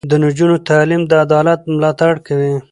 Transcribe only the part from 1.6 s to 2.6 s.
ملاتړ کوي.